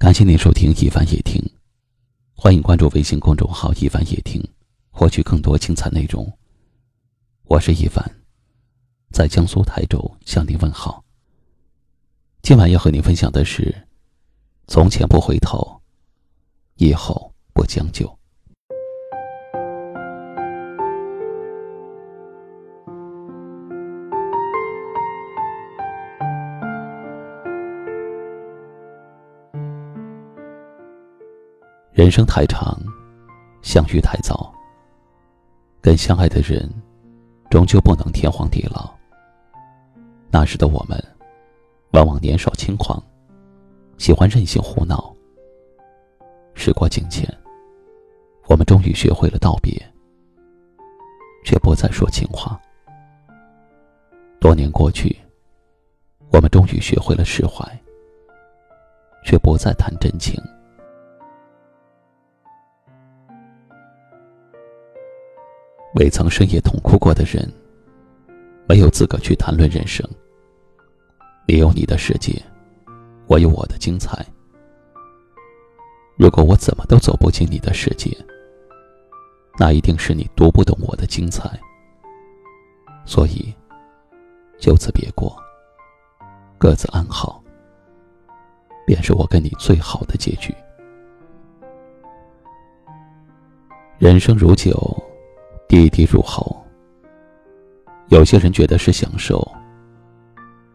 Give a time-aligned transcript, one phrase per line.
[0.00, 1.38] 感谢您收听一凡夜听，
[2.34, 4.42] 欢迎关注微信公众号一凡夜听，
[4.88, 6.26] 获取更多精彩内容。
[7.44, 8.02] 我是一凡，
[9.12, 11.04] 在江苏台州向您问好。
[12.40, 13.86] 今晚要和您分享的是：
[14.68, 15.82] 从前不回头，
[16.76, 18.19] 以后不将就。
[32.00, 32.82] 人生太长，
[33.60, 34.50] 相遇太早。
[35.82, 36.66] 跟相爱的人，
[37.50, 38.90] 终究不能天荒地老。
[40.30, 40.98] 那时的我们，
[41.90, 42.98] 往往年少轻狂，
[43.98, 45.14] 喜欢任性胡闹。
[46.54, 47.28] 时过境迁，
[48.48, 49.70] 我们终于学会了道别，
[51.44, 52.58] 却不再说情话。
[54.40, 55.14] 多年过去，
[56.32, 57.62] 我们终于学会了释怀，
[59.22, 60.42] 却不再谈真情。
[65.94, 67.52] 未曾深夜痛哭过的人，
[68.68, 70.08] 没有资格去谈论人生。
[71.48, 72.40] 你有你的世界，
[73.26, 74.24] 我有我的精彩。
[76.16, 78.16] 如果我怎么都走不进你的世界，
[79.58, 81.58] 那一定是你读不懂我的精彩。
[83.04, 83.52] 所以，
[84.60, 85.36] 就此别过，
[86.56, 87.42] 各自安好，
[88.86, 90.54] 便是我跟你最好的结局。
[93.98, 95.09] 人生如酒。
[95.70, 96.60] 滴滴入喉，
[98.08, 99.40] 有些人觉得是享受，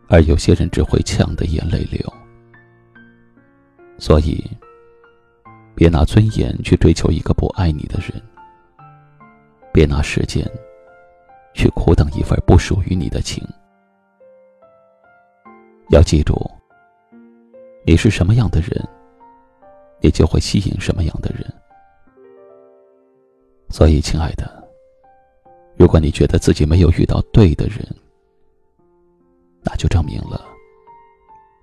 [0.08, 2.00] 而有些人只会呛得眼泪流。
[3.98, 4.42] 所以，
[5.76, 8.24] 别拿尊严去追求一个不爱你的人，
[9.74, 10.50] 别拿时间
[11.54, 13.46] 去苦等一份不属于你的情。
[15.90, 16.50] 要记住，
[17.86, 18.82] 你是什么样的人，
[20.00, 21.54] 你就会吸引什么样的人。
[23.68, 24.55] 所以，亲爱的。
[25.78, 27.86] 如果你觉得自己没有遇到对的人，
[29.62, 30.46] 那就证明了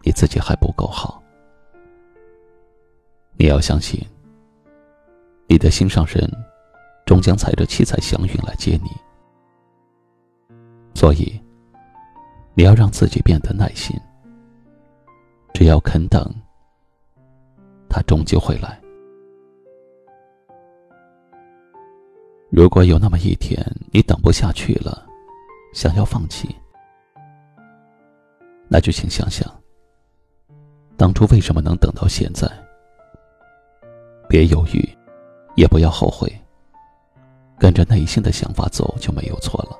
[0.03, 1.23] 你自己还不够好。
[3.37, 3.99] 你要相信，
[5.47, 6.31] 你的心上人
[7.07, 8.91] 终将踩着七彩祥云来接你。
[10.95, 11.41] 所以，
[12.55, 13.97] 你要让自己变得耐心。
[15.55, 16.29] 只要肯等，
[17.89, 18.82] 他终究会来。
[22.55, 25.07] 如果有那么一天你等不下去了，
[25.73, 26.55] 想要放弃，
[28.69, 29.51] 那就请想想，
[30.99, 32.47] 当初为什么能等到现在？
[34.29, 34.87] 别犹豫，
[35.57, 36.31] 也不要后悔，
[37.59, 39.75] 跟着内心的想法走就没有错了。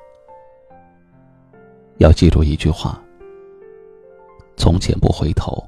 [1.99, 2.99] 要记住一句话：
[4.57, 5.63] 从前不回头，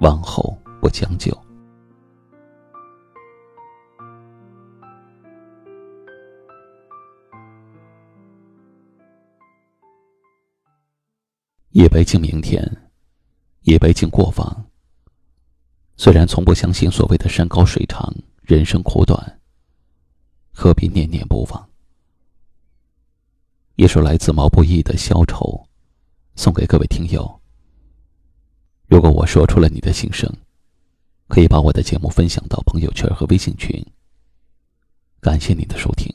[0.00, 1.32] 往后不将就。
[11.74, 12.62] 一杯敬明天，
[13.62, 14.70] 一杯敬过往。
[15.96, 19.40] 虽然从不相信所谓的山高水长，人生苦短，
[20.52, 21.70] 何必念念不忘？
[23.76, 25.46] 一首来自毛不易的《消愁》，
[26.36, 27.40] 送给各位听友。
[28.86, 30.30] 如果我说出了你的心声，
[31.26, 33.82] 可以把我的节目分享到朋友圈和微信群。
[35.22, 36.14] 感谢你的收听，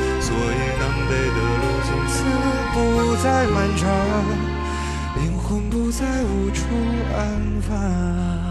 [0.31, 2.23] 所以南北的路从此
[2.73, 3.83] 不再漫长
[5.17, 6.63] 灵魂不再无处
[7.13, 8.50] 安放。